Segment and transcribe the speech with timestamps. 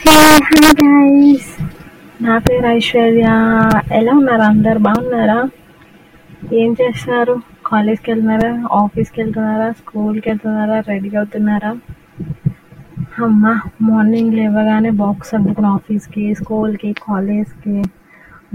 [0.00, 0.14] Hey
[0.46, 1.50] hi guys
[2.20, 3.26] నా పేరు ఐశ్వర్య.
[3.92, 4.78] ఎలా ఉన్నారు అందరు?
[4.78, 5.38] బాగున్నారా?
[6.52, 7.34] ఏం చేస్తున్నారు?
[7.66, 8.50] కాలేజ్కి వెళ్తున్నారా?
[8.72, 9.72] ఆఫీస్కి వెళ్తున్నారా?
[9.72, 10.80] స్కూల్కి వెళ్తున్నారా?
[10.80, 11.70] రెడీ అవుతున్నారా?
[13.24, 13.44] అమ్మ
[13.82, 17.76] మార్నింగ్ లేవగానే బాక్స్ అందుకుని ఆఫీస్కి స్కూల్కి కాలేజ్కి.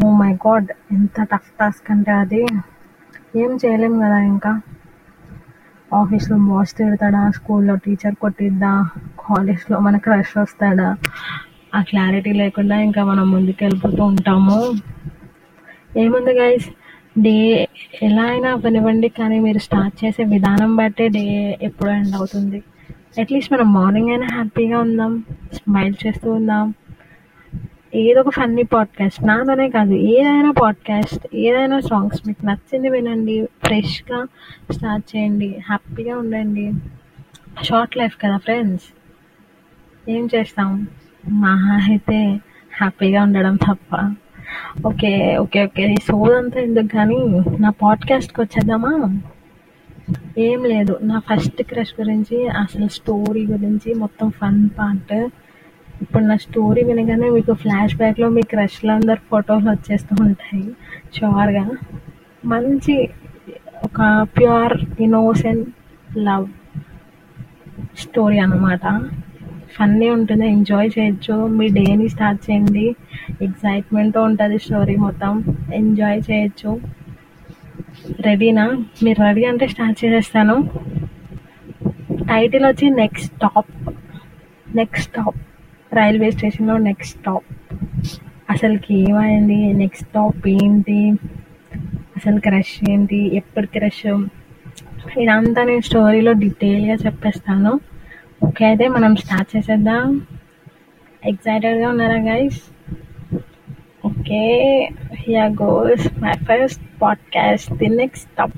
[0.06, 2.44] ఓ మై గాడ్ ఎంత టఫ్ టాస్క్ అంటే అది.
[3.36, 4.52] ఏం చేయలేం కదా ఇంకా.
[5.92, 7.32] ఆఫీస్లో బాస్ తిడతాడా?
[7.32, 8.72] స్కూల్లో టీచర్ కొట్టిద్దా?
[9.20, 10.88] కాలేజ్లో మన క్రష్ వస్తాడా?
[11.76, 14.74] ఆ క్లారిటీ లేకుండా ఇంకా మనం ముందుకు వెళ్ళిపోతూ ఉంటాము.
[15.98, 16.70] ఏముంది గైస్
[17.20, 17.68] డే
[18.04, 22.64] ఎలా అయినా అవ్వనివ్వండి కానీ మీరు స్టార్ట్ చేసే విధానం బట్టే డే ఎప్పుడు ఎండ్ అవుతుంది.
[23.22, 26.74] అట్లీస్ట్ మనం మార్నింగ్ అయినా హ్యాపీగా ఉందాం స్మైల్ చేస్తూ ఉందాం.
[27.96, 34.26] ఏదో ఒక ఫన్నీ పాడ్కాస్ట్ నాదనే కాదు ఏదైనా పాడ్కాస్ట్ ఏదైనా సాంగ్స్ మీకు నచ్చింది వినండి ఫ్రెష్గా
[34.72, 36.72] స్టార్ట్ చేయండి హ్యాపీగా ఉండండి.
[37.64, 38.86] షార్ట్ లైఫ్ కదా ఫ్రెండ్స్
[40.10, 40.88] ఏం చేస్తాం?
[41.30, 42.40] మహా అయితే
[42.80, 44.14] హ్యాపీగా ఉండడం తప్ప.
[44.88, 45.94] Okay okay okay.
[45.94, 49.20] ఈ సోదంతా ఎందుకు కానీ నా పాడ్కాస్ట్కి వచ్చేద్దామా?
[50.38, 51.00] ఏం లేదు.
[51.02, 55.30] నా ఫస్ట్ క్రష్ గురించి అసలు స్టోరీ గురించి మొత్తం ఫన్ పార్ట్
[56.02, 60.64] ఇప్పుడు నా స్టోరీ వినగానే మీకు ఫ్లాష్ బ్యాక్లో మీ క్రష్లు అందరు ఫోటోలు వచ్చేస్తూ ఉంటాయి.
[61.18, 61.70] షూర్గా
[62.46, 63.10] మంచి
[63.84, 65.70] ఒక ప్యూర్ ఇన్నోసెంట్
[66.18, 66.48] లవ్
[67.98, 68.86] స్టోరీ అన్నమాట.
[69.76, 71.48] ఫన్నీ ఉంటుంది ఎంజాయ్ చేయొచ్చు.
[71.48, 72.96] మీ డేని స్టార్ట్ చేయండి.
[73.42, 75.44] ఎగ్జైట్మెంట్తో ఉంటుంది స్టోరీ మొత్తం.
[75.74, 76.72] ఎంజాయ్ చేయొచ్చు.
[78.20, 78.66] రెడీనా
[79.04, 80.56] మీరు రెడీ అంటే స్టార్ట్ చేసేస్తాను.
[82.30, 83.72] టైటిల్ వచ్చి next stop
[84.76, 85.38] next stop
[85.96, 87.50] railway స్టేషన్లో నెక్స్ట్ స్టాప్
[88.50, 89.74] అసలుకి ఏమైంది?
[89.74, 91.00] నెక్స్ట్ స్టాప్ ఏంటి?
[92.18, 93.36] అసలు క్రష్ ఏంటి?
[93.36, 94.06] ఎప్పుడు క్రష్
[95.18, 97.74] ఇదంతా నేను స్టోరీలో డీటెయిల్గా చెప్పేస్తాను.
[98.42, 100.08] ఓకే అయితే మనం స్టార్ట్ చేసేద్దాం.
[101.24, 102.60] ఎక్సైటెడ్గా ఉన్నారా guys
[104.06, 104.42] okay
[105.14, 108.58] here goes my first podcast the next stop